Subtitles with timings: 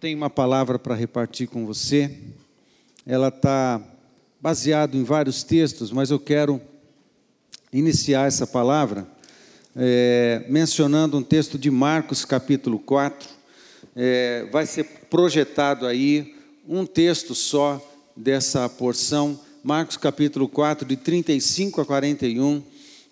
[0.00, 2.10] tenho uma palavra para repartir com você.
[3.06, 3.82] Ela está
[4.40, 6.58] baseada em vários textos, mas eu quero
[7.70, 9.06] iniciar essa palavra
[9.76, 13.28] é, mencionando um texto de Marcos, capítulo 4.
[13.94, 16.34] É, vai ser projetado aí
[16.66, 17.78] um texto só
[18.16, 22.62] dessa porção, Marcos, capítulo 4, de 35 a 41.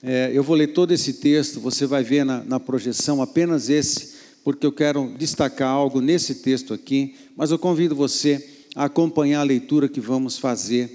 [0.02, 4.17] É, eu vou ler todo esse texto, você vai ver na, na projeção apenas esse
[4.44, 9.44] porque eu quero destacar algo nesse texto aqui, mas eu convido você a acompanhar a
[9.44, 10.90] leitura que vamos fazer.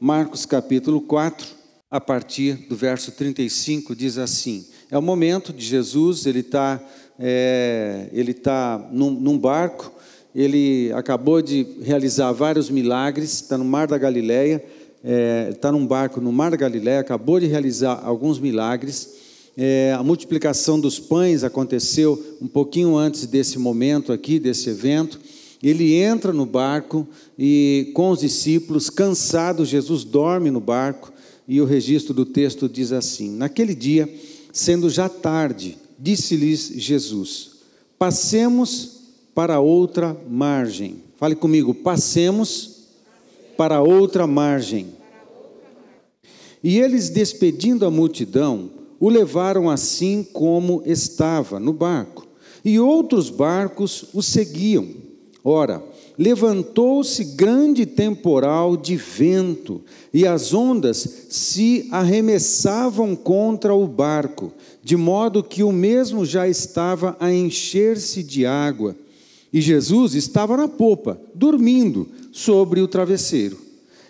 [0.00, 1.46] Marcos capítulo 4,
[1.90, 6.80] a partir do verso 35, diz assim: É o momento de Jesus, ele está
[7.18, 9.92] é, ele tá num, num barco,
[10.34, 14.62] ele acabou de realizar vários milagres, está no Mar da Galileia,
[15.02, 19.25] é, está num barco no Mar da Galileia, acabou de realizar alguns milagres,
[19.56, 25.18] é, a multiplicação dos pães aconteceu um pouquinho antes desse momento aqui, desse evento.
[25.62, 31.10] Ele entra no barco e, com os discípulos, cansado, Jesus dorme no barco.
[31.48, 34.12] E o registro do texto diz assim: Naquele dia,
[34.52, 37.52] sendo já tarde, disse-lhes Jesus:
[37.98, 39.00] Passemos
[39.34, 40.96] para outra margem.
[41.18, 42.88] Fale comigo, passemos
[43.56, 44.88] para outra margem.
[46.62, 52.26] E eles, despedindo a multidão, o levaram assim como estava no barco,
[52.64, 54.88] e outros barcos o seguiam.
[55.44, 55.82] Ora,
[56.18, 64.52] levantou-se grande temporal de vento, e as ondas se arremessavam contra o barco,
[64.82, 68.96] de modo que o mesmo já estava a encher-se de água.
[69.52, 73.58] E Jesus estava na popa, dormindo sobre o travesseiro.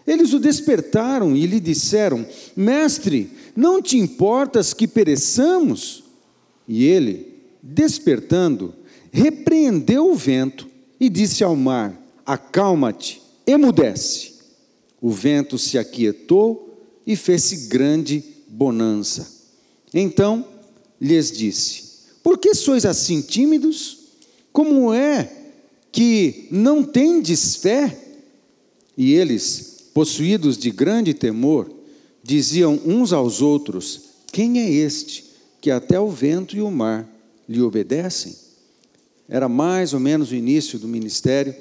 [0.06, 2.24] Eles o despertaram e lhe disseram:
[2.56, 6.04] Mestre, não te importas que pereçamos?
[6.68, 8.74] E ele, despertando,
[9.10, 10.68] repreendeu o vento
[11.00, 14.34] e disse ao mar: Acalma-te, emudece.
[15.00, 16.66] O vento se aquietou
[17.06, 19.26] e fez-se grande bonança.
[19.94, 20.44] Então
[21.00, 21.84] lhes disse:
[22.22, 23.98] Por que sois assim tímidos?
[24.52, 25.30] Como é
[25.92, 27.96] que não tendes fé?
[28.96, 31.70] E eles, possuídos de grande temor,
[32.26, 34.00] diziam uns aos outros:
[34.32, 35.24] Quem é este
[35.60, 37.08] que até o vento e o mar
[37.48, 38.34] lhe obedecem?
[39.28, 41.54] Era mais ou menos o início do ministério.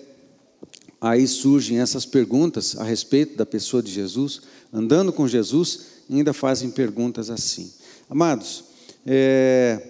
[0.99, 4.41] Aí surgem essas perguntas a respeito da pessoa de Jesus.
[4.73, 7.71] Andando com Jesus, ainda fazem perguntas assim.
[8.09, 8.63] Amados,
[9.05, 9.81] é,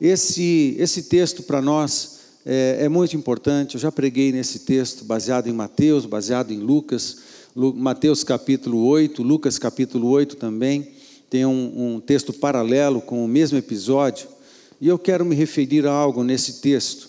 [0.00, 3.74] esse, esse texto para nós é, é muito importante.
[3.74, 7.18] Eu já preguei nesse texto baseado em Mateus, baseado em Lucas.
[7.56, 10.88] Mateus capítulo 8, Lucas capítulo 8 também,
[11.30, 14.26] tem um, um, texto paralelo com o mesmo episódio,
[14.80, 17.08] e eu quero me referir a algo nesse texto.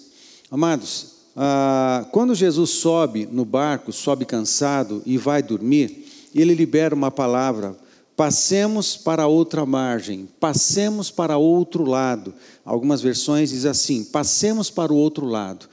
[0.51, 6.05] Amados, ah, quando Jesus sobe no barco, sobe cansado e vai dormir,
[6.35, 7.75] ele libera uma palavra:
[8.15, 12.31] passemos para outra margem, passemos para outro lado.
[12.63, 15.67] Algumas versões dizem assim: passemos para o outro lado.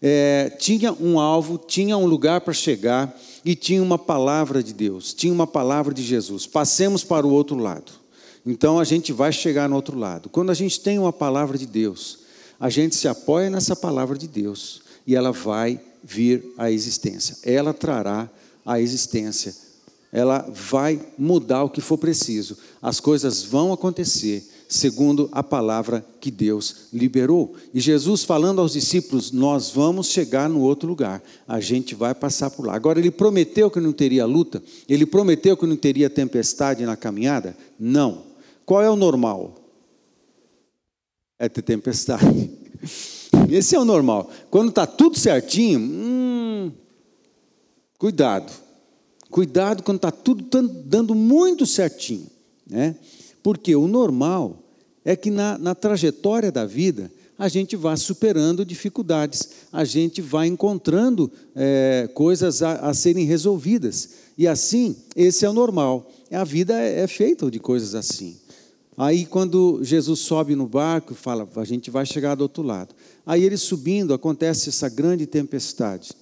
[0.00, 3.12] É, tinha um alvo, tinha um lugar para chegar
[3.44, 6.46] e tinha uma palavra de Deus, tinha uma palavra de Jesus.
[6.46, 7.92] Passemos para o outro lado.
[8.44, 10.28] Então a gente vai chegar no outro lado.
[10.28, 12.18] Quando a gente tem uma palavra de Deus,
[12.58, 17.36] a gente se apoia nessa palavra de Deus e ela vai vir à existência.
[17.42, 18.28] Ela trará
[18.64, 19.54] a existência.
[20.12, 22.56] Ela vai mudar o que for preciso.
[22.80, 27.54] As coisas vão acontecer segundo a palavra que Deus liberou.
[27.74, 32.50] E Jesus falando aos discípulos: Nós vamos chegar no outro lugar, a gente vai passar
[32.50, 32.74] por lá.
[32.74, 34.62] Agora, ele prometeu que não teria luta?
[34.88, 37.56] Ele prometeu que não teria tempestade na caminhada?
[37.78, 38.22] Não.
[38.64, 39.56] Qual é o normal?
[41.38, 42.50] É ter tempestade.
[43.50, 44.30] Esse é o normal.
[44.50, 46.72] Quando está tudo certinho, hum,
[47.98, 48.50] cuidado.
[49.30, 50.44] Cuidado quando está tudo
[50.84, 52.26] dando muito certinho.
[52.66, 52.96] Né?
[53.42, 54.61] Porque o normal
[55.04, 60.46] é que na, na trajetória da vida a gente vai superando dificuldades, a gente vai
[60.46, 64.10] encontrando é, coisas a, a, serem resolvidas.
[64.38, 66.08] E assim, esse é o normal.
[66.30, 68.36] A vida é, é feita de coisas assim.
[68.96, 72.94] Aí, quando Jesus sobe no barco, fala: a gente vai chegar do outro lado.
[73.26, 76.12] Aí, ele subindo, acontece essa grande tempestade.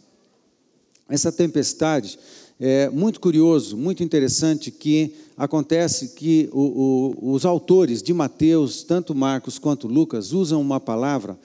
[1.08, 2.18] Essa tempestade
[2.60, 9.14] é muito curioso, muito interessante que acontece que o, o, os autores de Mateus, tanto
[9.14, 11.38] Marcos quanto Lucas, usam uma palavra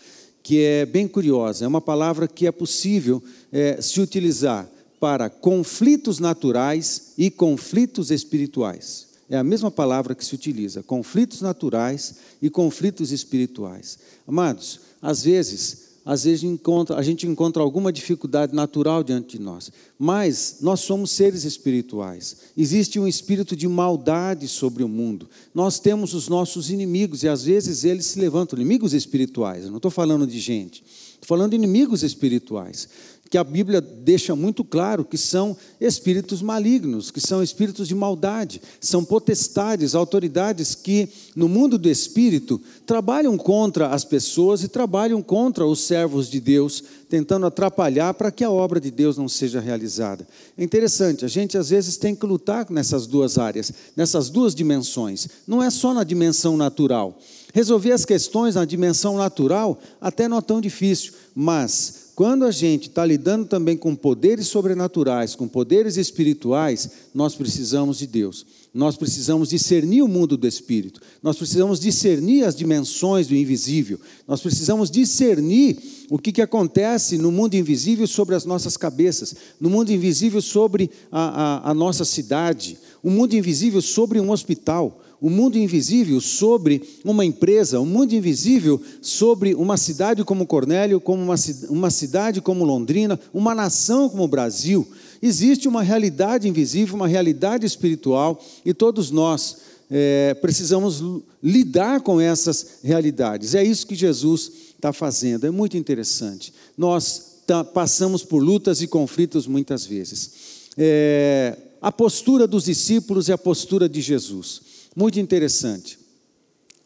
[0.44, 4.70] que é bem curiosa, é uma palavra que é possível é, se utilizar
[5.00, 9.08] para conflitos naturais e conflitos espirituais.
[9.30, 13.98] É a mesma palavra que se utiliza, conflitos naturais e conflitos espirituais.
[14.28, 19.72] Amados, às vezes às vezes encontra, a gente encontra alguma dificuldade natural diante de nós,
[19.98, 22.38] mas nós somos seres espirituais.
[22.56, 25.28] Existe um espírito de maldade sobre o mundo.
[25.54, 29.64] Nós temos os nossos inimigos e às vezes eles se levantam, inimigos espirituais.
[29.66, 32.88] Eu não estou falando de gente, estou falando de inimigos espirituais
[33.30, 38.62] que a Bíblia deixa muito claro que são espíritos malignos, que são espíritos de maldade,
[38.80, 45.66] são potestades, autoridades que no mundo do espírito trabalham contra as pessoas e trabalham contra
[45.66, 50.28] os servos de Deus, tentando atrapalhar para que a obra de Deus não seja realizada.
[50.56, 55.28] É interessante, a gente às vezes tem que lutar nessas duas áreas, nessas duas dimensões.
[55.48, 57.20] Não é só na dimensão natural.
[57.54, 62.88] Resolver as questões na dimensão natural até não é tão difícil, mas quando a gente
[62.88, 68.46] está lidando também com poderes sobrenaturais, com poderes espirituais, nós precisamos de Deus.
[68.74, 71.02] Nós precisamos discernir o mundo do espírito.
[71.22, 74.00] Nós precisamos discernir as dimensões do invisível.
[74.26, 75.78] Nós precisamos discernir
[76.10, 80.90] o que, que acontece no mundo invisível sobre as nossas cabeças, no mundo invisível sobre
[81.12, 86.82] a, a, a nossa cidade, o mundo invisível sobre um hospital o mundo invisível sobre
[87.04, 91.36] uma empresa, o mundo invisível sobre uma cidade como Cornélio, como uma,
[91.70, 94.88] uma cidade como Londrina, uma nação como o Brasil.
[95.22, 99.58] Existe uma realidade invisível, uma realidade espiritual, e todos nós
[99.90, 101.04] é, precisamos
[101.42, 103.56] lidar com essas realidades.
[103.56, 106.54] É isso que Jesus está fazendo, é muito interessante.
[106.78, 110.32] Nós tá, passamos por lutas e conflitos muitas vezes.
[110.78, 114.75] É, a postura dos discípulos e a postura de Jesus.
[114.96, 116.00] Muito interessante.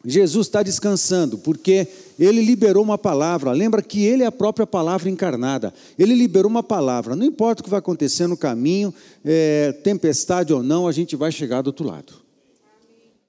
[0.03, 3.51] Jesus está descansando, porque ele liberou uma palavra.
[3.51, 5.73] Lembra que ele é a própria palavra encarnada.
[5.97, 7.15] Ele liberou uma palavra.
[7.15, 8.93] Não importa o que vai acontecer no caminho,
[9.25, 12.13] é, tempestade ou não, a gente vai chegar do outro lado.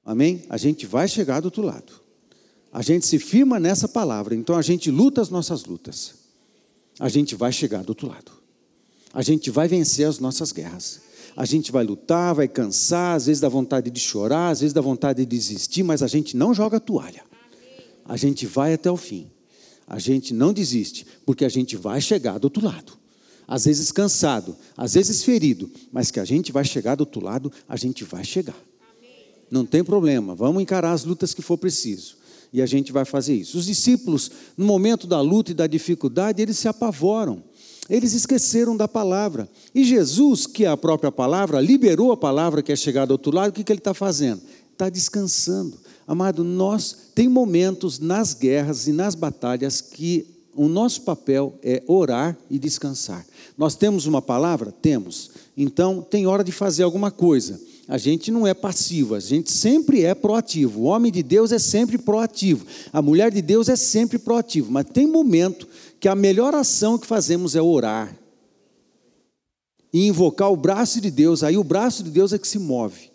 [0.04, 0.44] Amém?
[0.48, 1.92] A gente vai chegar do outro lado.
[2.72, 4.34] A gente se firma nessa palavra.
[4.34, 6.14] Então a gente luta as nossas lutas.
[7.00, 8.30] A gente vai chegar do outro lado.
[9.12, 11.00] A gente vai vencer as nossas guerras.
[11.36, 14.80] A gente vai lutar, vai cansar, às vezes dá vontade de chorar, às vezes dá
[14.80, 17.22] vontade de desistir, mas a gente não joga a toalha.
[18.04, 19.30] A gente vai até o fim.
[19.86, 22.92] A gente não desiste, porque a gente vai chegar do outro lado.
[23.46, 27.50] Às vezes cansado, às vezes ferido, mas que a gente vai chegar do outro lado,
[27.68, 28.56] a gente vai chegar.
[29.50, 32.16] Não tem problema, vamos encarar as lutas que for preciso.
[32.52, 33.58] E a gente vai fazer isso.
[33.58, 37.42] Os discípulos, no momento da luta e da dificuldade, eles se apavoram.
[37.90, 39.48] Eles esqueceram da palavra.
[39.74, 43.34] E Jesus, que é a própria palavra, liberou a palavra que é chegada do outro
[43.34, 44.40] lado, o que, que ele está fazendo?
[44.72, 45.76] Está descansando.
[46.06, 52.36] Amado, nós tem momentos nas guerras e nas batalhas que o nosso papel é orar
[52.48, 53.26] e descansar.
[53.58, 54.72] Nós temos uma palavra?
[54.72, 55.30] Temos.
[55.56, 57.60] Então, tem hora de fazer alguma coisa.
[57.88, 60.82] A gente não é passivo, a gente sempre é proativo.
[60.82, 62.64] O homem de Deus é sempre proativo.
[62.92, 64.70] A mulher de Deus é sempre proativo.
[64.70, 65.66] Mas tem momento
[66.00, 68.16] que a melhor ação que fazemos é orar
[69.92, 71.42] e invocar o braço de Deus.
[71.42, 73.10] Aí o braço de Deus é que se move.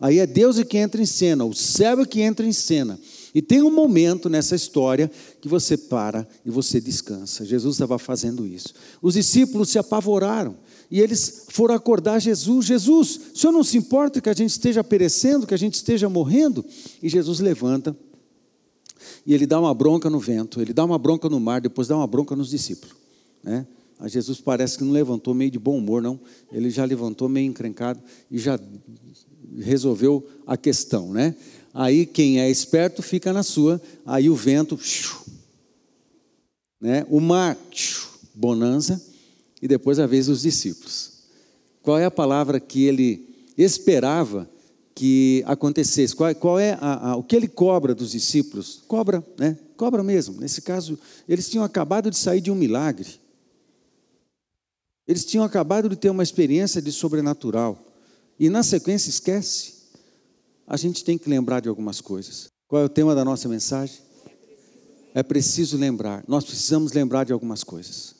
[0.00, 2.98] Aí é Deus que entra em cena, o céu é que entra em cena.
[3.32, 5.10] E tem um momento nessa história
[5.40, 7.44] que você para e você descansa.
[7.44, 8.74] Jesus estava fazendo isso.
[9.00, 10.56] Os discípulos se apavoraram
[10.90, 12.66] e eles foram acordar Jesus.
[12.66, 16.08] Jesus, o senhor não se importa que a gente esteja perecendo, que a gente esteja
[16.08, 16.64] morrendo?
[17.02, 17.96] E Jesus levanta
[19.26, 21.96] e ele dá uma bronca no vento, ele dá uma bronca no mar, depois dá
[21.96, 22.94] uma bronca nos discípulos.
[23.42, 23.66] Né?
[23.98, 26.18] A Jesus parece que não levantou meio de bom humor, não.
[26.52, 28.58] Ele já levantou meio encrencado e já
[29.58, 31.34] resolveu a questão, né?
[31.72, 34.78] Aí quem é esperto fica na sua, aí o vento,
[36.80, 37.06] né?
[37.08, 37.56] O mar,
[38.34, 39.00] bonança,
[39.60, 41.12] e depois a vez dos discípulos.
[41.82, 44.48] Qual é a palavra que ele esperava
[44.94, 46.14] que acontecesse.
[46.14, 48.82] Qual, qual é a, a, o que ele cobra dos discípulos?
[48.86, 49.58] Cobra, né?
[49.76, 50.40] Cobra mesmo.
[50.40, 50.98] Nesse caso,
[51.28, 53.08] eles tinham acabado de sair de um milagre.
[55.06, 57.78] Eles tinham acabado de ter uma experiência de sobrenatural.
[58.38, 59.74] E na sequência, esquece.
[60.66, 62.46] A gente tem que lembrar de algumas coisas.
[62.68, 63.98] Qual é o tema da nossa mensagem?
[65.12, 66.24] É preciso lembrar.
[66.26, 68.14] Nós precisamos lembrar de algumas coisas.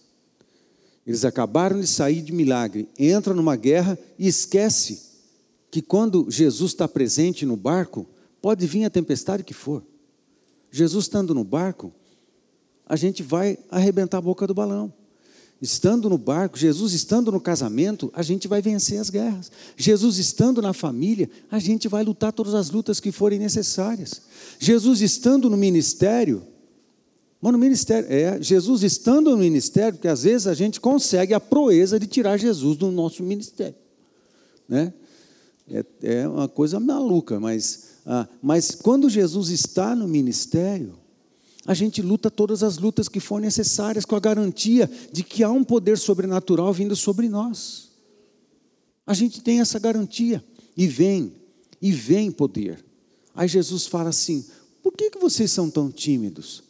[1.06, 5.03] Eles acabaram de sair de milagre, entra numa guerra e esquece
[5.74, 8.06] que quando Jesus está presente no barco,
[8.40, 9.82] pode vir a tempestade que for.
[10.70, 11.92] Jesus estando no barco,
[12.86, 14.94] a gente vai arrebentar a boca do balão.
[15.60, 19.50] Estando no barco, Jesus estando no casamento, a gente vai vencer as guerras.
[19.76, 24.22] Jesus estando na família, a gente vai lutar todas as lutas que forem necessárias.
[24.60, 26.46] Jesus estando no ministério,
[27.40, 31.98] Mano, ministério, é, Jesus estando no ministério, porque às vezes a gente consegue a proeza
[31.98, 33.74] de tirar Jesus do nosso ministério.
[34.68, 34.94] Né?
[35.70, 40.98] É, é uma coisa maluca, mas, ah, mas quando Jesus está no ministério,
[41.66, 45.50] A gente luta todas as lutas que forem necessárias com a garantia de que há
[45.50, 47.90] um poder sobrenatural vindo sobre nós.
[49.06, 50.44] A gente tem essa garantia.
[50.76, 51.32] E vem,
[51.80, 52.84] e vem poder.
[53.34, 54.44] Aí Jesus fala assim:
[54.82, 56.64] por que, que vocês são tão tímidos?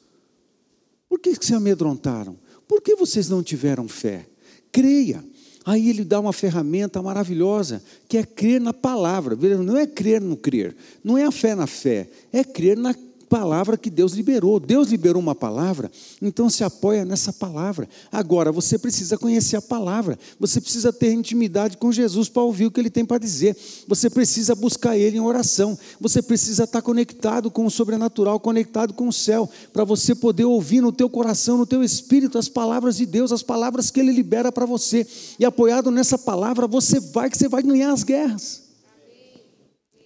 [1.09, 2.39] Por que, que se amedrontaram?
[2.69, 4.29] Por que vocês não tiveram fé?
[4.71, 5.25] Creia.
[5.65, 9.35] Aí ele dá uma ferramenta maravilhosa, que é crer na palavra.
[9.57, 12.95] Não é crer no crer, não é a fé na fé, é crer na
[13.25, 14.61] palavra que Deus liberou.
[14.61, 15.91] Deus liberou uma palavra,
[16.23, 17.89] então se apoia nessa palavra.
[18.13, 22.71] Agora, você precisa conhecer a palavra, você precisa ter intimidade com Jesus para ouvir o
[22.71, 23.57] que ele tem para dizer.
[23.89, 29.09] Você precisa buscar ele em oração, você precisa estar conectado com o sobrenatural, conectado com
[29.09, 33.07] o céu, para você poder ouvir no teu coração, no teu espírito, as palavras de
[33.07, 35.07] Deus, as palavras que ele libera para você.
[35.39, 38.63] E apoiado nessa palavra, você vai que você vai ganhar as guerras.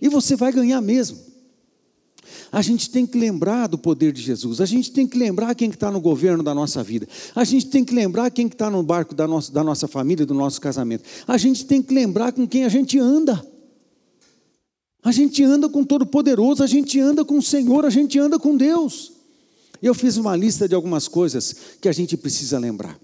[0.01, 1.28] E você vai ganhar mesmo.
[2.51, 5.69] A gente tem que lembrar do poder de Jesus, a gente tem que lembrar quem
[5.69, 9.15] está no governo da nossa vida, a gente tem que lembrar quem está no barco
[9.15, 12.65] da nossa, da nossa família, do nosso casamento, a gente tem que lembrar com quem
[12.65, 13.45] a gente anda.
[15.03, 18.57] A gente anda com Todo-Poderoso, a gente anda com o Senhor, a gente anda com
[18.57, 19.13] Deus.
[19.81, 22.99] Eu fiz uma lista de algumas coisas que a gente precisa lembrar.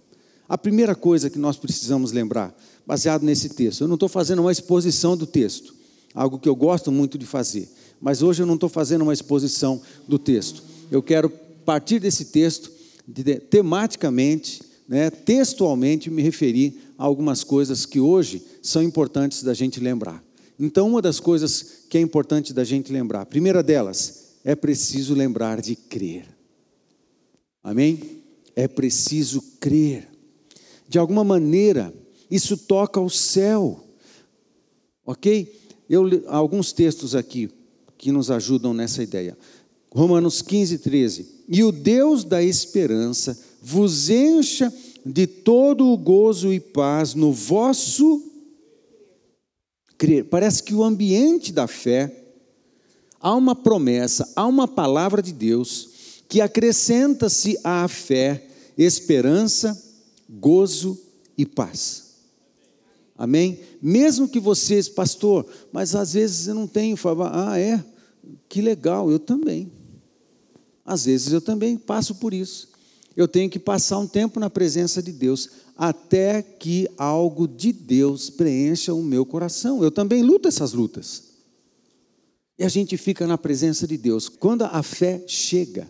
[0.49, 2.55] A primeira coisa que nós precisamos lembrar,
[2.87, 5.75] baseado nesse texto, eu não estou fazendo uma exposição do texto,
[6.15, 7.69] algo que eu gosto muito de fazer.
[8.01, 10.63] Mas hoje eu não estou fazendo uma exposição do texto.
[10.91, 12.71] Eu quero partir desse texto,
[13.07, 19.81] de, tematicamente, né, textualmente, me referir a algumas coisas que hoje são importantes da gente
[19.81, 20.23] lembrar.
[20.59, 25.15] Então, uma das coisas que é importante da gente lembrar, a primeira delas, é preciso
[25.15, 26.27] lembrar de crer.
[27.63, 28.23] Amém?
[28.55, 30.09] É preciso crer.
[30.87, 31.93] De alguma maneira,
[32.31, 33.83] isso toca o céu.
[35.05, 35.64] Ok?
[35.89, 37.51] Eu alguns textos aqui
[37.97, 39.37] que nos ajudam nessa ideia.
[39.91, 41.29] Romanos 15, 13.
[41.49, 44.73] E o Deus da esperança vos encha
[45.05, 48.23] de todo o gozo e paz no vosso
[49.97, 50.25] crer.
[50.25, 52.13] Parece que o ambiente da fé,
[53.21, 55.91] há uma promessa, há uma palavra de Deus
[56.29, 59.81] que acrescenta-se à fé esperança,
[60.29, 60.99] gozo
[61.39, 62.04] e paz.
[63.17, 63.61] Amém?
[63.81, 66.97] Mesmo que vocês, pastor, mas às vezes eu não tenho,
[67.33, 67.83] ah, é?
[68.49, 69.71] Que legal, eu também.
[70.85, 72.69] Às vezes eu também passo por isso.
[73.17, 78.29] Eu tenho que passar um tempo na presença de Deus até que algo de Deus
[78.31, 79.83] preencha o meu coração.
[79.83, 81.35] Eu também luto essas lutas.
[82.59, 84.29] E a gente fica na presença de Deus.
[84.29, 85.89] Quando a fé chega,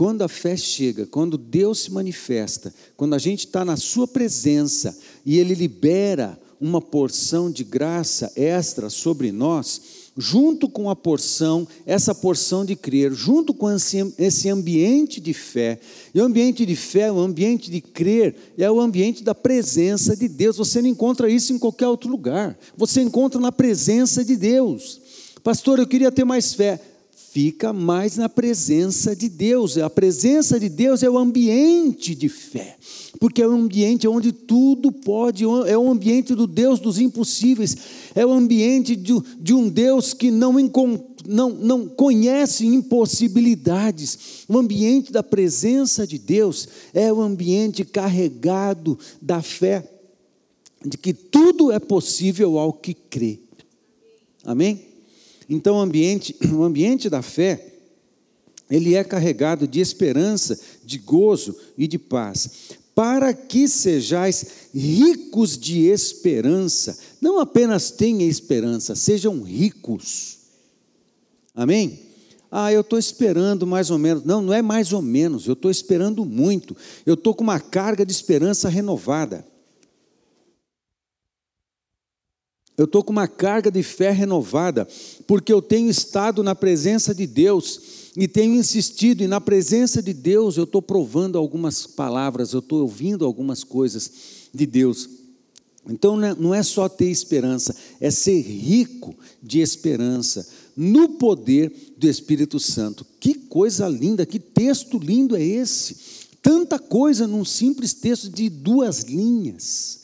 [0.00, 4.96] quando a fé chega, quando Deus se manifesta, quando a gente está na Sua presença
[5.26, 9.82] e Ele libera uma porção de graça extra sobre nós,
[10.16, 15.78] junto com a porção, essa porção de crer, junto com esse ambiente de fé.
[16.14, 20.28] E o ambiente de fé, o ambiente de crer, é o ambiente da presença de
[20.28, 20.56] Deus.
[20.56, 22.58] Você não encontra isso em qualquer outro lugar.
[22.74, 24.98] Você encontra na presença de Deus.
[25.42, 26.80] Pastor, eu queria ter mais fé.
[27.32, 29.78] Fica mais na presença de Deus.
[29.78, 32.76] A presença de Deus é o ambiente de fé
[33.20, 37.76] porque é um ambiente onde tudo pode, é o um ambiente do Deus dos impossíveis,
[38.14, 40.54] é o um ambiente de, de, um Deus que não,
[41.26, 44.44] não, não conhece impossibilidades.
[44.48, 49.86] O ambiente da presença de Deus é o ambiente carregado da fé,
[50.82, 53.38] de que tudo é possível ao que crê.
[54.42, 54.89] Amém?
[55.50, 57.66] Então, o ambiente, o ambiente da fé,
[58.70, 65.86] ele é carregado de esperança, de gozo e de paz para que sejais ricos de
[65.86, 66.98] esperança.
[67.18, 70.38] Não apenas tenha esperança, sejam ricos.
[71.54, 72.00] Amém?
[72.50, 74.24] Ah, eu estou esperando mais ou menos.
[74.24, 76.76] Não, não é mais ou menos, eu estou esperando muito.
[77.06, 79.46] Eu estou com uma carga de esperança renovada.
[82.80, 84.88] Eu estou com uma carga de fé renovada,
[85.26, 87.78] porque eu tenho estado na presença de Deus
[88.16, 92.80] e tenho insistido, e na presença de Deus eu estou provando algumas palavras, eu estou
[92.80, 94.10] ouvindo algumas coisas
[94.54, 95.10] de Deus.
[95.90, 102.08] Então não é, é só ter esperança, é ser rico de esperança no poder do
[102.08, 103.04] Espírito Santo.
[103.20, 105.98] Que coisa linda, que texto lindo é esse!
[106.42, 109.99] Tanta coisa num simples texto de duas linhas.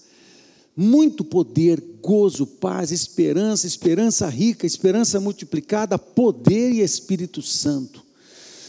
[0.77, 8.05] Muito poder, gozo, paz, esperança, esperança rica, esperança multiplicada, poder e Espírito Santo.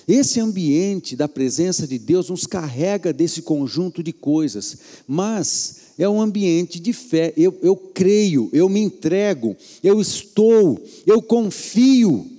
[0.08, 6.22] Esse ambiente da presença de Deus nos carrega desse conjunto de coisas, mas é um
[6.22, 7.34] ambiente de fé.
[7.36, 12.37] Eu, eu creio, eu me entrego, eu estou, eu confio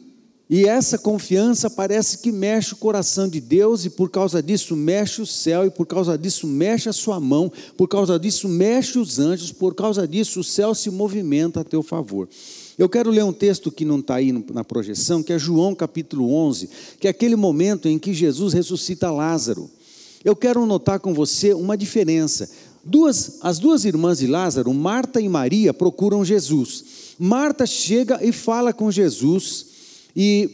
[0.51, 5.21] E essa confiança parece que mexe o coração de Deus, e por causa disso mexe
[5.21, 9.19] o céu, e por causa disso mexe a sua mão, por causa disso mexe os
[9.19, 12.27] anjos, por causa disso o céu se movimenta a teu favor.
[12.79, 16.33] Eu quero ler um texto que não está aí na projeção, que é João capítulo
[16.33, 19.69] 11, que é aquele momento em que Jesus ressuscita Lázaro.
[20.25, 22.49] Eu quero notar com você uma diferença.
[22.83, 26.85] Duas, as duas irmãs de Lázaro, Marta e Maria, procuram Jesus.
[27.19, 29.78] Marta chega e fala com Jesus
[30.15, 30.51] e,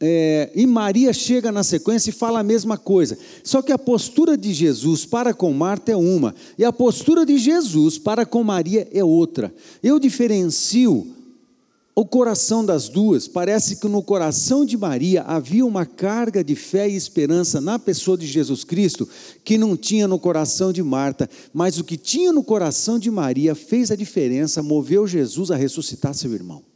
[0.00, 3.18] é, e Maria chega na sequência e fala a mesma coisa.
[3.42, 7.38] Só que a postura de Jesus para com Marta é uma, e a postura de
[7.38, 9.54] Jesus para com Maria é outra.
[9.82, 11.14] Eu diferencio
[11.96, 16.88] o coração das duas, parece que no coração de Maria havia uma carga de fé
[16.88, 19.08] e esperança na pessoa de Jesus Cristo
[19.44, 23.54] que não tinha no coração de Marta, mas o que tinha no coração de Maria
[23.54, 26.73] fez a diferença, moveu Jesus a ressuscitar seu irmão.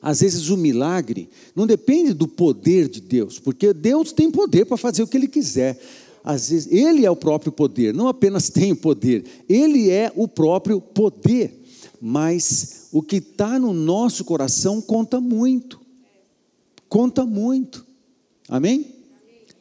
[0.00, 4.76] Às vezes o milagre não depende do poder de Deus, porque Deus tem poder para
[4.76, 5.78] fazer o que Ele quiser.
[6.22, 10.28] Às vezes Ele é o próprio poder, não apenas tem o poder, Ele é o
[10.28, 11.54] próprio poder.
[12.00, 15.80] Mas o que está no nosso coração conta muito,
[16.88, 17.84] conta muito.
[18.48, 18.94] Amém?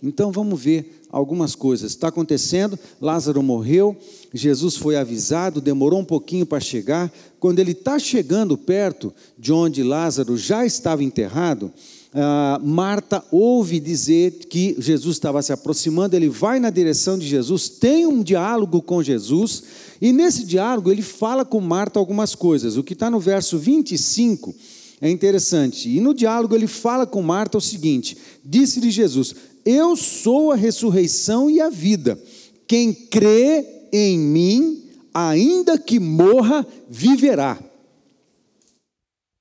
[0.02, 1.92] Então vamos ver algumas coisas.
[1.92, 3.96] Está acontecendo, Lázaro morreu,
[4.34, 7.12] Jesus foi avisado, demorou um pouquinho para chegar.
[7.40, 11.72] Quando ele está chegando perto de onde Lázaro já estava enterrado,
[12.14, 17.70] ah, Marta ouve dizer que Jesus estava se aproximando, ele vai na direção de Jesus,
[17.70, 19.64] tem um diálogo com Jesus,
[20.02, 22.78] e nesse diálogo ele fala com Marta algumas coisas.
[22.78, 24.56] O que está no verso 25
[25.00, 25.90] é interessante.
[25.90, 29.36] E no diálogo ele fala com Marta o seguinte: Disse-lhe Jesus:
[29.66, 32.20] Eu sou a ressurreição e a vida.
[32.68, 37.58] Quem crê em mim, ainda que morra, viverá.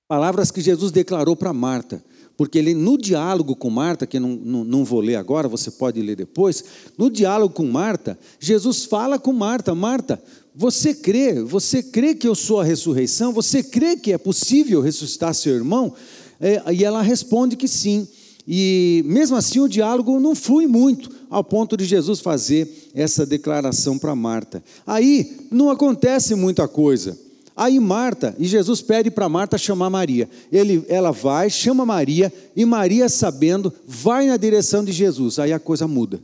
[0.09, 2.05] Palavras que Jesus declarou para Marta,
[2.37, 6.01] porque ele, no diálogo com Marta, que não, não, não vou ler agora, você pode
[6.01, 6.65] ler depois,
[6.97, 10.23] no diálogo com Marta, Jesus fala com Marta: Marta,
[10.59, 13.31] você crê, você crê que eu sou a ressurreição?
[13.35, 15.93] Você crê que é possível ressuscitar seu irmão?
[16.41, 18.09] É, e ela responde que sim.
[18.49, 23.99] E mesmo assim o diálogo não flui muito, ao ponto de Jesus fazer essa declaração
[23.99, 24.65] para Marta.
[24.87, 27.19] Aí não acontece muita coisa.
[27.55, 30.27] Aí Marta, e Jesus pede para Marta chamar Maria.
[30.51, 35.39] Ele, ela vai, chama Maria, e Maria, sabendo, vai na direção de Jesus.
[35.39, 36.19] Aí a coisa muda.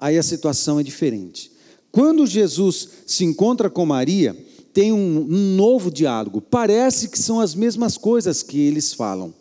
[0.00, 1.51] Aí a situação é diferente.
[1.92, 4.34] Quando Jesus se encontra com Maria,
[4.72, 6.40] tem um, um novo diálogo.
[6.40, 9.34] Parece que são as mesmas coisas que eles falam.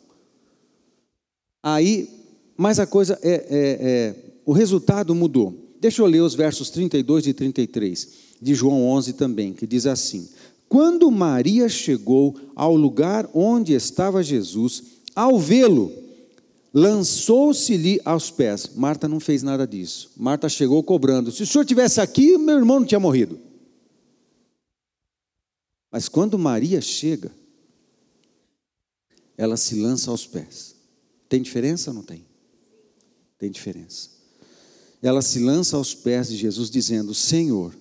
[1.63, 2.09] Aí,
[2.57, 5.55] mas a coisa é, é, é, o resultado mudou.
[5.79, 8.07] Deixa eu ler os versos 32 e 33
[8.41, 10.27] de João 11 também, que diz assim:
[10.67, 14.83] Quando Maria chegou ao lugar onde estava Jesus,
[15.15, 15.91] ao vê-lo,
[16.73, 18.71] lançou-se-lhe aos pés.
[18.75, 20.11] Marta não fez nada disso.
[20.15, 23.39] Marta chegou cobrando: Se o senhor tivesse aqui, meu irmão não tinha morrido.
[25.91, 27.31] Mas quando Maria chega,
[29.37, 30.75] ela se lança aos pés.
[31.27, 32.25] Tem diferença ou não tem?
[33.37, 34.09] Tem diferença.
[35.01, 37.75] Ela se lança aos pés de Jesus, dizendo: Senhor,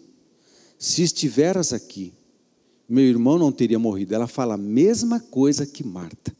[0.79, 2.15] se estiveras aqui,
[2.89, 4.15] meu irmão não teria morrido.
[4.15, 6.35] Ela fala a mesma coisa que Marta,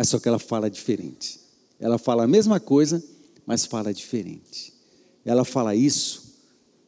[0.00, 1.38] mas só que ela fala diferente.
[1.78, 3.04] Ela fala a mesma coisa,
[3.44, 4.72] mas fala diferente.
[5.26, 6.36] Ela fala isso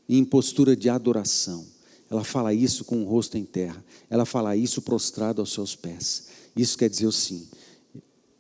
[0.09, 1.63] em postura de adoração.
[2.11, 3.85] Ela fala isso com o rosto em terra.
[4.09, 6.29] Ela fala isso prostrado aos seus pés.
[6.57, 7.47] Isso quer dizer o sim.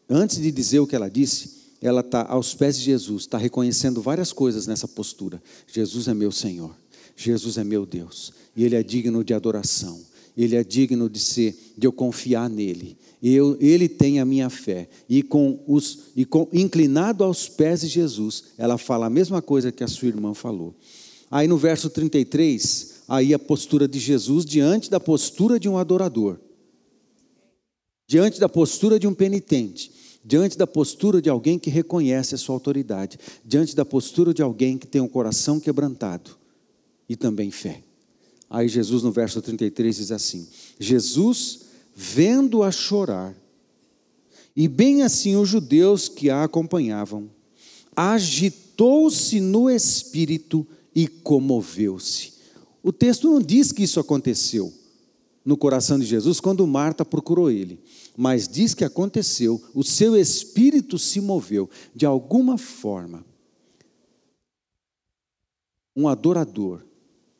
[0.08, 1.50] Antes de dizer o que ela disse,
[1.82, 5.42] ela está aos pés de Jesus, está reconhecendo várias coisas nessa postura.
[5.70, 6.74] Jesus é meu Senhor,
[7.14, 10.00] Jesus é meu Deus, e Ele é digno de adoração,
[10.36, 12.96] Ele é digno de ser, de eu confiar nele.
[13.22, 14.88] Eu, ele tem a minha fé.
[15.08, 19.70] E com os e com, inclinado aos pés de Jesus, ela fala a mesma coisa
[19.70, 20.74] que a sua irmã falou.
[21.30, 26.38] Aí no verso 33, aí a postura de Jesus diante da postura de um adorador
[28.12, 29.90] diante da postura de um penitente,
[30.22, 34.76] diante da postura de alguém que reconhece a sua autoridade, diante da postura de alguém
[34.76, 36.32] que tem um coração quebrantado
[37.08, 37.82] e também fé.
[38.52, 40.46] Aí Jesus, no verso 33, diz assim:
[40.78, 41.60] Jesus,
[41.94, 43.34] vendo-a chorar,
[44.54, 47.30] e bem assim os judeus que a acompanhavam,
[47.96, 52.34] agitou-se no espírito e comoveu-se.
[52.82, 54.72] O texto não diz que isso aconteceu
[55.44, 57.80] no coração de Jesus quando Marta procurou ele
[58.16, 63.24] mas diz que aconteceu, o seu espírito se moveu de alguma forma.
[65.94, 66.82] Um adorador,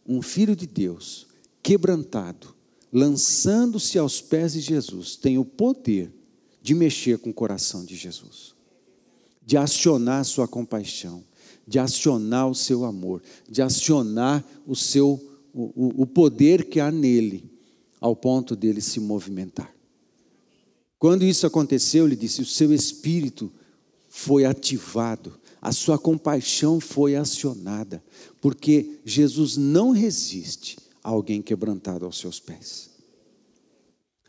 [0.06, 1.26] um filho de Deus,
[1.62, 2.54] quebrantado,
[2.92, 6.12] lançando-se aos pés de Jesus, tem o poder
[6.60, 8.54] de mexer com o coração de Jesus,
[9.44, 11.24] de acionar sua compaixão,
[11.66, 15.20] de acionar o seu amor, de acionar o seu
[15.54, 17.50] o, o poder que há nele,
[18.00, 19.72] ao ponto dele se movimentar.
[20.98, 23.52] Quando isso aconteceu, ele disse: o seu espírito
[24.08, 28.02] foi ativado, a sua compaixão foi acionada,
[28.40, 32.90] porque Jesus não resiste a alguém quebrantado aos seus pés.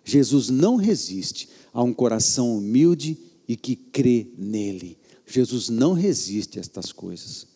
[0.06, 3.18] Jesus não resiste a um coração humilde
[3.48, 5.00] e que crê nele.
[5.26, 7.48] Jesus não resiste a estas coisas.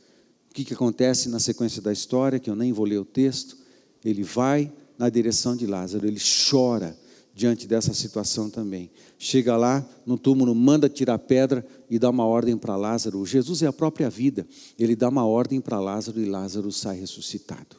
[0.49, 3.57] O que, que acontece na sequência da história, que eu nem vou ler o texto?
[4.03, 6.97] Ele vai na direção de Lázaro, ele chora
[7.37, 8.89] diante dessa situação também.
[9.19, 13.25] Chega lá no túmulo, manda tirar pedra e dá uma ordem para Lázaro.
[13.25, 14.47] Jesus é a própria vida.
[14.77, 17.77] Ele dá uma ordem para Lázaro e Lázaro sai ressuscitado.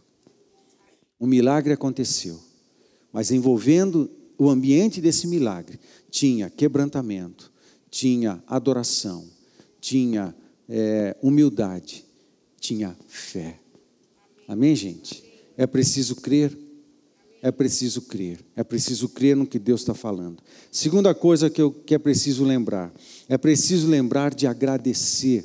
[1.18, 2.38] O milagre aconteceu,
[3.12, 7.52] mas envolvendo o ambiente desse milagre, tinha quebrantamento,
[7.90, 9.26] tinha adoração,
[9.80, 10.34] tinha
[10.68, 12.04] é, humildade,
[12.60, 13.58] tinha fé.
[14.46, 15.24] Amém, gente?
[15.56, 16.56] É preciso crer.
[17.40, 18.44] É preciso crer.
[18.56, 20.42] É preciso crer no que Deus está falando.
[20.72, 22.92] Segunda coisa que, eu, que é preciso lembrar:
[23.28, 25.44] é preciso lembrar de agradecer.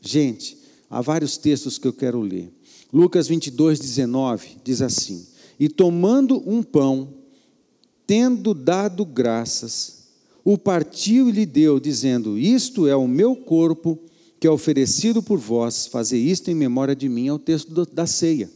[0.00, 0.56] Gente,
[0.88, 2.50] há vários textos que eu quero ler.
[2.92, 5.26] Lucas 22, 19 diz assim:
[5.58, 7.12] E tomando um pão,
[8.06, 10.06] tendo dado graças,
[10.44, 13.98] o partiu e lhe deu, dizendo: Isto é o meu corpo
[14.38, 18.06] que é oferecido por vós, fazer isto em memória de mim, é o texto da
[18.06, 18.50] ceia,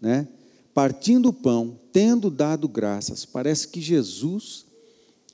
[0.00, 0.26] né?
[0.76, 4.66] Partindo o pão, tendo dado graças, parece que Jesus,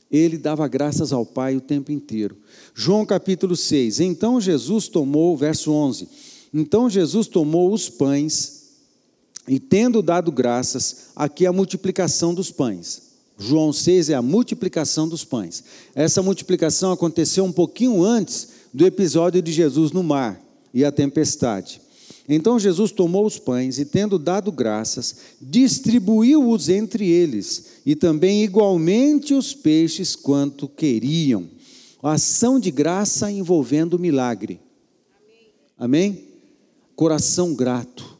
[0.08, 2.36] ele dava graças ao Pai o tempo inteiro.
[2.72, 6.08] João capítulo 6, então Jesus tomou, verso 11,
[6.54, 8.68] então Jesus tomou os pães
[9.48, 13.02] e tendo dado graças, aqui é a multiplicação dos pães.
[13.36, 15.64] João 6 é a multiplicação dos pães.
[15.92, 20.40] Essa multiplicação aconteceu um pouquinho antes do episódio de Jesus no mar
[20.72, 21.80] e a tempestade.
[22.34, 29.34] Então Jesus tomou os pães e, tendo dado graças, distribuiu-os entre eles, e também igualmente
[29.34, 31.46] os peixes quanto queriam.
[32.02, 34.58] Ação de graça envolvendo milagre.
[35.78, 36.24] Amém?
[36.96, 38.18] Coração grato.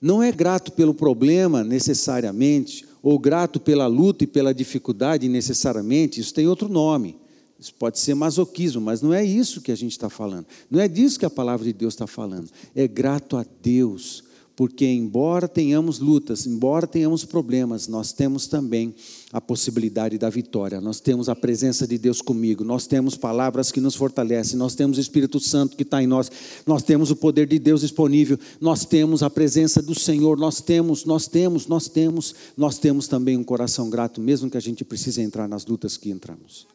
[0.00, 6.34] Não é grato pelo problema necessariamente, ou grato pela luta e pela dificuldade necessariamente, isso
[6.34, 7.16] tem outro nome.
[7.64, 10.44] Isso pode ser masoquismo, mas não é isso que a gente está falando.
[10.70, 12.50] Não é disso que a palavra de Deus está falando.
[12.74, 14.22] É grato a Deus
[14.56, 18.94] porque embora tenhamos lutas, embora tenhamos problemas, nós temos também
[19.32, 20.80] a possibilidade da vitória.
[20.80, 24.96] Nós temos a presença de Deus comigo, nós temos palavras que nos fortalecem, nós temos
[24.96, 26.30] o Espírito Santo que está em nós,
[26.64, 31.04] nós temos o poder de Deus disponível, nós temos a presença do Senhor, nós temos,
[31.04, 35.20] nós temos, nós temos, nós temos também um coração grato, mesmo que a gente precise
[35.20, 36.73] entrar nas lutas que entramos.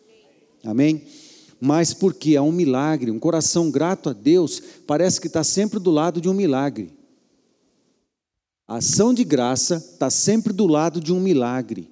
[0.63, 1.03] Amém?
[1.59, 5.91] Mas porque é um milagre, um coração grato a Deus, parece que está sempre do
[5.91, 6.91] lado de um milagre.
[8.67, 11.89] A ação de graça está sempre do lado de um milagre.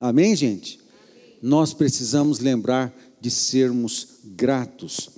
[0.00, 0.78] Amém, gente?
[0.78, 1.38] Amém.
[1.42, 5.10] Nós precisamos lembrar de sermos gratos.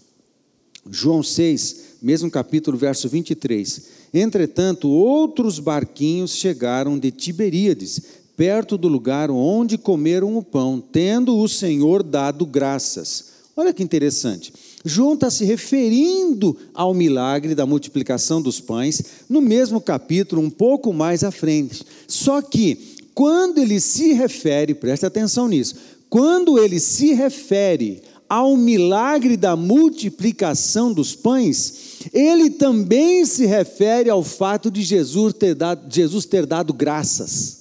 [0.91, 4.01] João 6, mesmo capítulo, verso 23.
[4.13, 8.03] Entretanto, outros barquinhos chegaram de Tiberíades,
[8.41, 13.27] perto do lugar onde comeram o pão, tendo o Senhor dado graças.
[13.55, 14.51] Olha que interessante.
[14.83, 20.91] João está se referindo ao milagre da multiplicação dos pães, no mesmo capítulo, um pouco
[20.91, 21.85] mais à frente.
[22.09, 25.75] Só que, quando ele se refere, preste atenção nisso,
[26.09, 31.75] quando ele se refere ao milagre da multiplicação dos pães,
[32.11, 37.60] ele também se refere ao fato de Jesus ter dado, Jesus ter dado graças.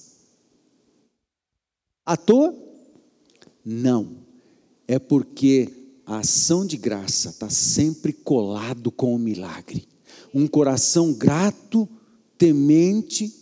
[2.10, 2.52] À toa?
[3.64, 4.16] Não.
[4.88, 5.70] É porque
[6.04, 9.86] a ação de graça está sempre colado com o milagre.
[10.34, 11.88] Um coração grato,
[12.36, 13.32] temente,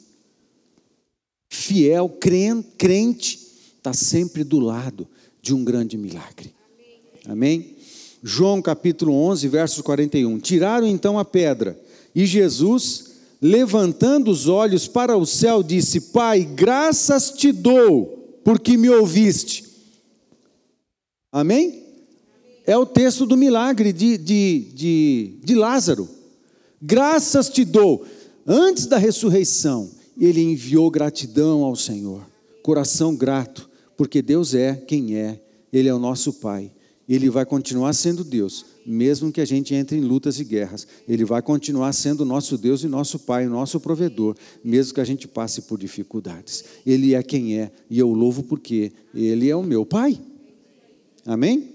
[1.49, 3.41] fiel, crente,
[3.79, 5.09] está sempre do lado
[5.41, 6.55] de um grande milagre.
[7.27, 7.75] Amém?
[8.23, 10.41] João capítulo 11, verso 41.
[10.41, 11.81] Tiraram então a pedra
[12.15, 18.89] e Jesus, levantando os olhos para o céu, disse: Pai, graças te dou, porque me
[18.89, 19.65] ouviste.
[21.31, 21.89] Amém?
[22.69, 26.07] é o texto do milagre de, de, de, de Lázaro.
[26.83, 28.05] Graças te dou.
[28.47, 32.21] Antes da ressurreição, ele enviou gratidão ao Senhor,
[32.63, 35.41] coração grato, porque Deus é quem é,
[35.73, 36.71] Ele é o nosso Pai,
[37.09, 40.87] Ele vai continuar sendo Deus, mesmo que a gente entre em lutas e guerras.
[41.07, 45.29] Ele vai continuar sendo nosso Deus e nosso Pai, nosso provedor, mesmo que a gente
[45.29, 46.65] passe por dificuldades.
[46.87, 50.19] Ele é quem é, e eu louvo porque Ele é o meu Pai.
[51.27, 51.69] Amém?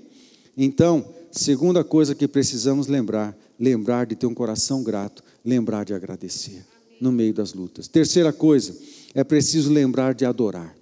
[0.57, 6.65] Então, segunda coisa que precisamos lembrar: lembrar de ter um coração grato, lembrar de agradecer
[6.99, 7.87] no meio das lutas.
[7.87, 8.75] Terceira coisa,
[9.13, 10.75] é preciso lembrar de adorar.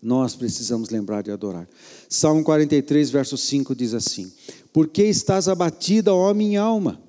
[0.00, 1.68] Nós precisamos lembrar de adorar.
[2.08, 4.32] Salmo 43, verso 5 diz assim:
[4.72, 7.00] Por que estás abatida, ó minha alma?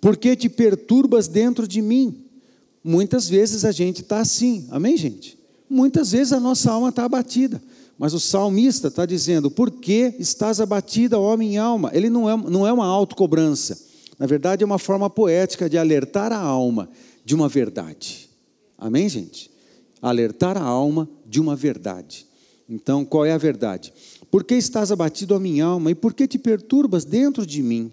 [0.00, 2.24] Por que te perturbas dentro de mim?
[2.82, 5.38] Muitas vezes a gente está assim, amém, gente?
[5.68, 7.62] Muitas vezes a nossa alma está abatida.
[7.98, 11.90] Mas o salmista está dizendo: Por que estás abatida, ó minha alma?
[11.92, 13.78] Ele não é, não é uma autocobrança.
[14.18, 16.88] Na verdade, é uma forma poética de alertar a alma
[17.24, 18.30] de uma verdade.
[18.76, 19.50] Amém, gente?
[20.00, 22.26] Alertar a alma de uma verdade.
[22.68, 23.92] Então, qual é a verdade?
[24.30, 27.90] Por que estás abatido a minha alma e por que te perturbas dentro de mim?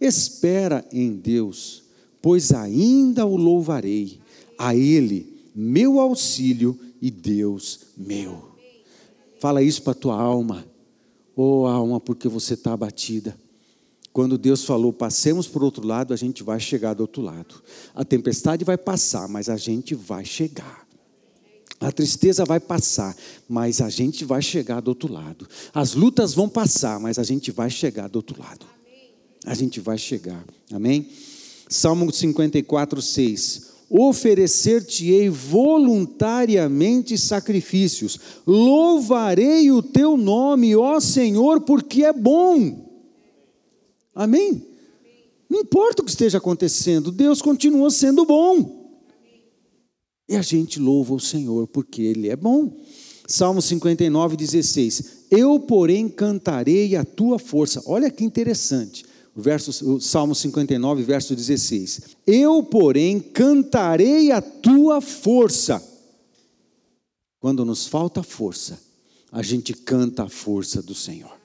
[0.00, 1.82] Espera em Deus,
[2.20, 4.20] pois ainda o louvarei,
[4.58, 8.48] a Ele, meu auxílio e Deus meu.
[9.40, 10.66] Fala isso para a tua alma,
[11.34, 13.36] oh alma, porque você está abatida.
[14.12, 17.62] Quando Deus falou, passemos o outro lado, a gente vai chegar do outro lado.
[17.94, 20.87] A tempestade vai passar, mas a gente vai chegar.
[21.80, 23.16] A tristeza vai passar,
[23.48, 25.46] mas a gente vai chegar do outro lado.
[25.72, 28.66] As lutas vão passar, mas a gente vai chegar do outro lado.
[29.46, 30.44] A gente vai chegar.
[30.72, 31.08] Amém?
[31.68, 33.68] Salmo 54, 6.
[33.90, 42.86] Oferecer-te-ei voluntariamente sacrifícios, louvarei o teu nome, ó Senhor, porque é bom.
[44.14, 44.62] Amém?
[45.48, 48.77] Não importa o que esteja acontecendo, Deus continua sendo bom.
[50.28, 52.70] E a gente louva o Senhor porque Ele é bom.
[53.26, 55.26] Salmo 59, 16.
[55.30, 57.82] Eu, porém, cantarei a tua força.
[57.86, 59.04] Olha que interessante.
[59.34, 62.16] O, verso, o Salmo 59, verso 16.
[62.26, 65.82] Eu, porém, cantarei a tua força.
[67.40, 68.80] Quando nos falta força,
[69.30, 71.36] a gente canta a força do Senhor.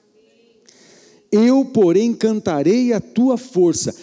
[1.30, 3.94] Eu, porém, cantarei a tua força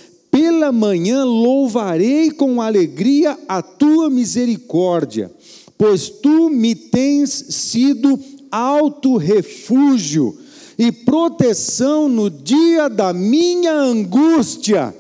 [0.42, 5.32] pela manhã louvarei com alegria a tua misericórdia,
[5.78, 10.36] pois tu me tens sido alto refúgio
[10.80, 14.96] e proteção no dia da minha angústia.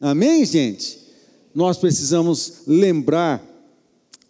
[0.00, 1.00] Amém, gente?
[1.52, 3.44] Nós precisamos lembrar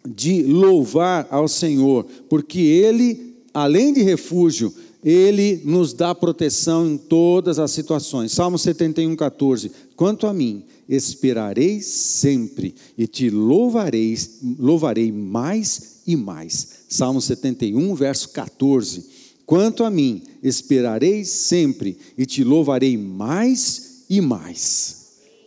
[0.03, 4.73] de louvar ao Senhor, porque Ele, além de refúgio,
[5.03, 8.31] ele nos dá proteção em todas as situações.
[8.31, 9.71] Salmo 71, 14.
[9.95, 14.17] Quanto a mim, esperarei sempre e te louvarei,
[14.57, 16.83] louvarei mais e mais.
[16.87, 19.05] Salmo 71, verso 14.
[19.45, 25.03] Quanto a mim, esperarei sempre e te louvarei mais e mais.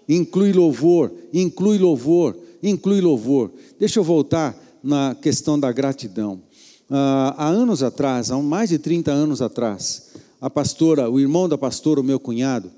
[0.08, 3.50] Inclui louvor, inclui louvor, inclui louvor.
[3.78, 6.40] Deixa eu voltar na questão da gratidão.
[6.90, 11.58] Ah, há anos atrás, há mais de 30 anos atrás, a pastora, o irmão da
[11.58, 12.70] pastora, o meu cunhado,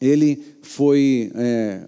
[0.00, 1.84] ele foi, é,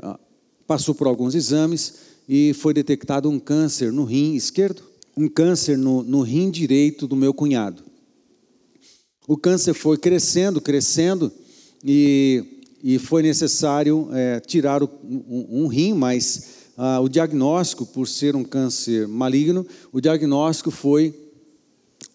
[0.66, 1.94] passou por alguns exames
[2.28, 4.82] e foi detectado um câncer no rim esquerdo,
[5.16, 7.84] um câncer no, no rim direito do meu cunhado.
[9.28, 11.32] O câncer foi crescendo, crescendo,
[11.84, 12.44] e,
[12.82, 18.36] e foi necessário é, tirar o, um, um rim, mas ah, o diagnóstico, por ser
[18.36, 21.14] um câncer maligno, o diagnóstico foi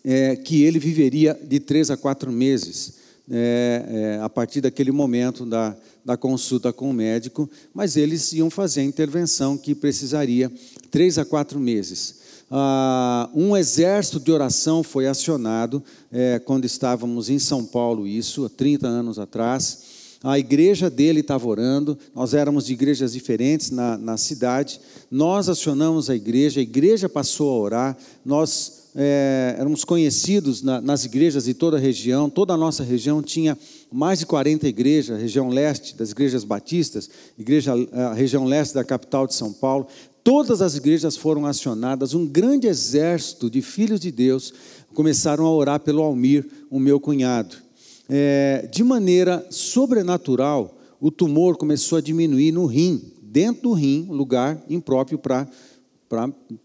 [0.04, 2.94] é, que ele viveria de três a quatro meses,
[3.30, 8.50] é, é, a partir daquele momento da, da consulta com o médico, mas eles iam
[8.50, 10.52] fazer a intervenção que precisaria
[10.90, 12.22] três a quatro meses.
[12.52, 18.50] Ah, um exército de oração foi acionado é, quando estávamos em São Paulo, isso, há
[18.50, 19.91] 30 anos atrás
[20.24, 24.80] a igreja dele estava orando, nós éramos de igrejas diferentes na, na cidade,
[25.10, 31.06] nós acionamos a igreja, a igreja passou a orar, nós é, éramos conhecidos na, nas
[31.06, 33.58] igrejas de toda a região, toda a nossa região tinha
[33.92, 39.26] mais de 40 igrejas, região leste das igrejas batistas, igreja, a região leste da capital
[39.26, 39.88] de São Paulo,
[40.24, 44.54] todas as igrejas foram acionadas, um grande exército de filhos de Deus
[44.94, 47.71] começaram a orar pelo Almir, o meu cunhado
[48.14, 54.62] é, de maneira sobrenatural, o tumor começou a diminuir no rim, dentro do rim, lugar
[54.70, 55.48] impróprio para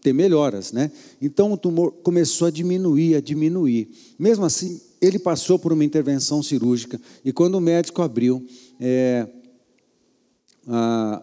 [0.01, 0.91] ter melhoras, né?
[1.21, 3.89] Então o tumor começou a diminuir, a diminuir.
[4.19, 8.45] Mesmo assim, ele passou por uma intervenção cirúrgica e quando o médico abriu,
[8.77, 9.25] é,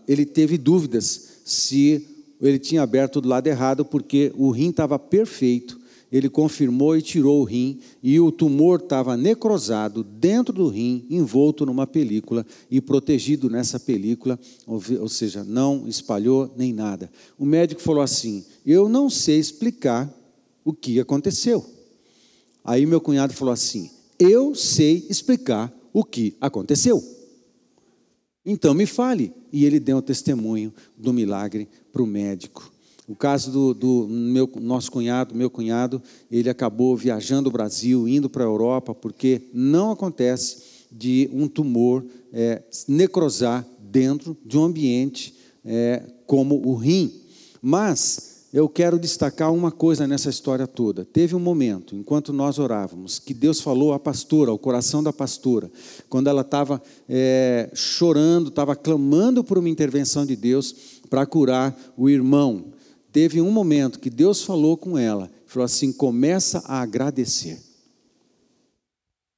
[0.08, 2.08] ele teve dúvidas se
[2.40, 5.83] ele tinha aberto do lado errado, porque o rim estava perfeito
[6.14, 11.66] ele confirmou e tirou o rim, e o tumor estava necrosado dentro do rim, envolto
[11.66, 17.10] numa película e protegido nessa película, ou seja, não espalhou nem nada.
[17.36, 20.08] O médico falou assim: Eu não sei explicar
[20.64, 21.66] o que aconteceu.
[22.64, 27.02] Aí meu cunhado falou assim: Eu sei explicar o que aconteceu.
[28.46, 29.32] Então me fale.
[29.52, 32.72] E ele deu o testemunho do milagre para o médico.
[33.06, 38.30] O caso do, do, meu, nosso cunhado, meu cunhado, ele acabou viajando o Brasil, indo
[38.30, 45.34] para a Europa, porque não acontece de um tumor é, necrosar dentro de um ambiente
[45.64, 47.12] é, como o rim.
[47.60, 51.04] Mas eu quero destacar uma coisa nessa história toda.
[51.04, 55.68] Teve um momento, enquanto nós orávamos, que Deus falou à pastora, ao coração da pastora,
[56.08, 60.72] quando ela estava é, chorando, estava clamando por uma intervenção de Deus
[61.10, 62.66] para curar o irmão.
[63.14, 67.62] Teve um momento que Deus falou com ela, falou assim: começa a agradecer.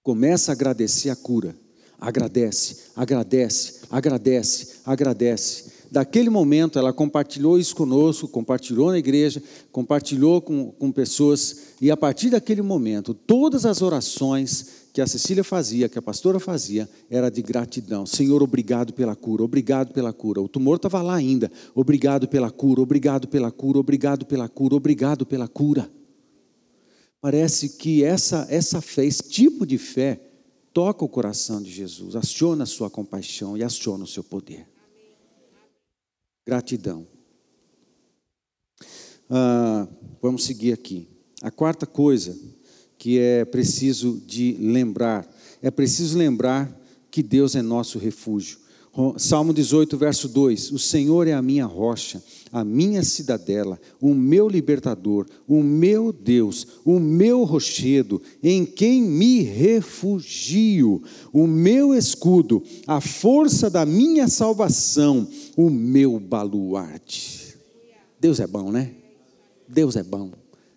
[0.02, 1.54] Começa a agradecer a cura.
[2.00, 5.72] Agradece, agradece, agradece, agradece.
[5.90, 11.96] Daquele momento, ela compartilhou isso conosco, compartilhou na igreja, compartilhou com, com pessoas, e a
[11.96, 17.30] partir daquele momento, todas as orações que a Cecília fazia, que a pastora fazia, era
[17.30, 18.06] de gratidão.
[18.06, 20.40] Senhor, obrigado pela cura, obrigado pela cura.
[20.40, 21.52] O tumor estava lá ainda.
[21.74, 25.90] Obrigado pela cura, obrigado pela cura, obrigado pela cura, obrigado pela cura.
[27.20, 30.20] Parece que essa, essa fé, esse tipo de fé,
[30.72, 34.66] toca o coração de Jesus, aciona a sua compaixão e aciona o seu poder
[36.46, 37.06] gratidão.
[39.28, 39.88] Ah,
[40.22, 41.08] vamos seguir aqui.
[41.42, 42.38] A quarta coisa
[42.96, 45.28] que é preciso de lembrar,
[45.60, 46.80] é preciso lembrar
[47.10, 48.58] que Deus é nosso refúgio.
[49.18, 52.22] Salmo 18, verso 2: O Senhor é a minha rocha,
[52.56, 59.42] a minha cidadela, o meu libertador, o meu Deus, o meu rochedo, em quem me
[59.42, 61.02] refugio,
[61.34, 67.58] o meu escudo, a força da minha salvação, o meu baluarte.
[68.18, 68.94] Deus é bom, né?
[69.68, 70.30] Deus é bom.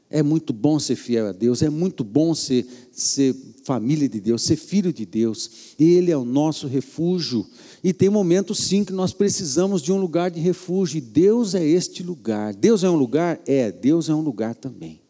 [0.09, 4.41] É muito bom ser fiel a Deus, é muito bom ser, ser família de Deus,
[4.41, 5.49] ser filho de Deus.
[5.79, 7.45] Ele é o nosso refúgio.
[7.83, 11.65] E tem momentos sim que nós precisamos de um lugar de refúgio, e Deus é
[11.65, 12.53] este lugar.
[12.53, 13.39] Deus é um lugar?
[13.47, 15.01] É, Deus é um lugar também.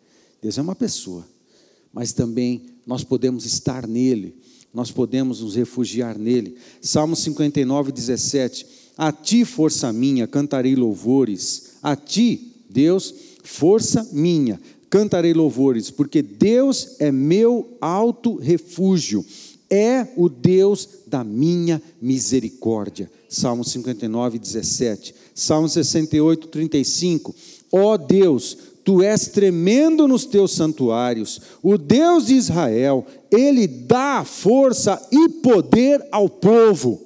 [0.41, 1.27] Deus é uma pessoa,
[1.91, 4.36] mas também nós podemos estar nele,
[4.73, 6.55] nós podemos nos refugiar nele.
[6.82, 8.65] Salmo 59, 17:
[8.97, 16.95] A ti, força minha, cantarei louvores, a ti, Deus, força minha, cantarei louvores, porque Deus
[16.99, 19.25] é meu alto refúgio
[19.69, 23.10] é o Deus da minha misericórdia.
[23.27, 25.13] Salmo 59, 17.
[25.36, 27.36] Salmo 68, 35.
[27.71, 34.23] Ó oh Deus, tu és tremendo nos teus santuários, o Deus de Israel, ele dá
[34.25, 36.99] força e poder ao povo.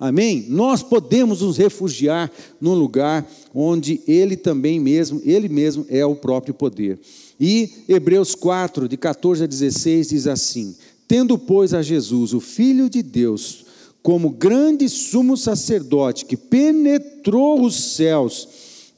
[0.00, 0.46] Amém?
[0.48, 6.54] Nós podemos nos refugiar num lugar onde ele também mesmo, ele mesmo é o próprio
[6.54, 6.98] poder.
[7.40, 10.74] E Hebreus 4, de 14 a 16 diz assim:
[11.08, 13.64] Tendo, pois, a Jesus, o Filho de Deus,
[14.02, 18.46] como grande sumo sacerdote que penetrou os céus,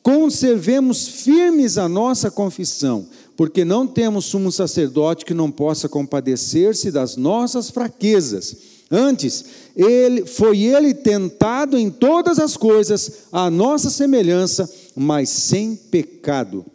[0.03, 7.17] conservemos firmes a nossa confissão, porque não temos sumo sacerdote que não possa compadecer-se das
[7.17, 8.57] nossas fraquezas.
[8.91, 9.45] Antes,
[9.77, 16.67] ele foi ele tentado em todas as coisas, a nossa semelhança, mas sem pecado.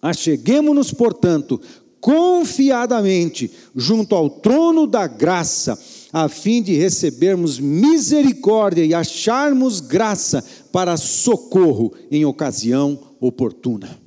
[0.00, 1.60] Acheguemos-nos, portanto,
[2.00, 5.78] confiadamente junto ao trono da graça,
[6.12, 13.98] a fim de recebermos misericórdia e acharmos graça para socorro em ocasião oportuna.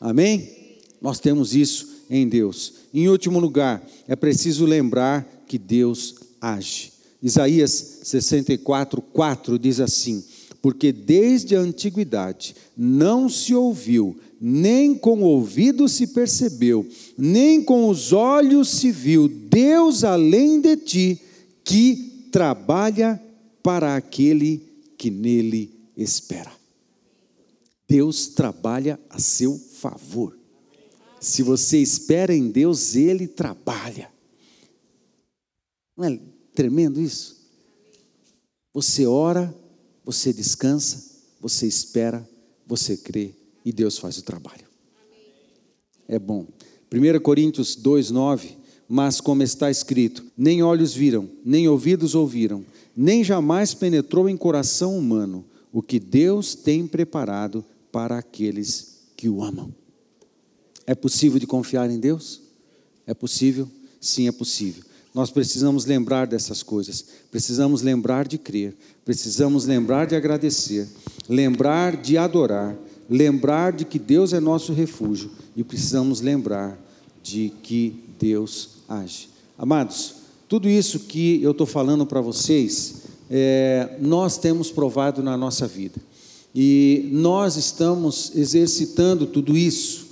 [0.00, 0.48] Amém?
[1.00, 2.74] Nós temos isso em Deus.
[2.92, 6.92] Em último lugar, é preciso lembrar que Deus age.
[7.22, 10.24] Isaías 64, 4 diz assim:
[10.62, 17.88] Porque desde a antiguidade não se ouviu nem com o ouvido se percebeu, nem com
[17.88, 21.20] os olhos se viu Deus além de ti,
[21.64, 23.22] que trabalha
[23.62, 24.62] para aquele
[24.96, 26.52] que nele espera.
[27.88, 30.38] Deus trabalha a seu favor.
[31.20, 34.10] Se você espera em Deus, Ele trabalha.
[35.96, 36.20] Não é
[36.54, 37.38] tremendo isso?
[38.72, 39.52] Você ora,
[40.04, 42.28] você descansa, você espera,
[42.66, 43.37] você crê
[43.68, 44.64] e Deus faz o trabalho.
[46.08, 46.46] É bom.
[46.90, 48.56] 1 Coríntios 2, 9.
[48.88, 52.64] Mas, como está escrito, nem olhos viram, nem ouvidos ouviram,
[52.96, 57.62] nem jamais penetrou em coração humano o que Deus tem preparado
[57.92, 59.74] para aqueles que o amam.
[60.86, 62.40] É possível de confiar em Deus?
[63.06, 63.68] É possível?
[64.00, 64.82] Sim, é possível.
[65.12, 70.88] Nós precisamos lembrar dessas coisas, precisamos lembrar de crer, precisamos lembrar de agradecer,
[71.28, 72.74] lembrar de adorar,
[73.08, 76.78] lembrar de que Deus é nosso refúgio e precisamos lembrar
[77.22, 79.28] de que Deus age.
[79.56, 80.14] Amados,
[80.48, 86.00] tudo isso que eu estou falando para vocês, é, nós temos provado na nossa vida
[86.54, 90.07] e nós estamos exercitando tudo isso